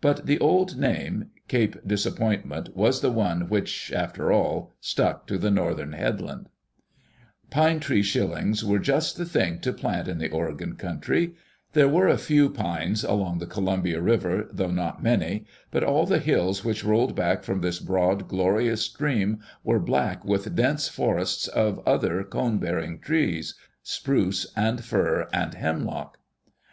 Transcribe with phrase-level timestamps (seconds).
[0.00, 1.30] But the old name.
[1.46, 6.48] Cape Dis appointment, was the one which, after all, stuck to the northern headland.
[7.52, 10.32] Pine tree shillings were just the thing to plant in the ^, Digitized by VjOOQ
[10.32, 11.34] LC EARLY DAYS IN OLD OREGON Oregon country.
[11.74, 16.18] There were a few pines along the Columbia River, though not many; but all the
[16.18, 21.80] hills which rolled back from this broad, glorious stream were black with dense forests of
[21.86, 23.54] other cone bearing trees—
[23.84, 26.18] spruce and fir and hemlock.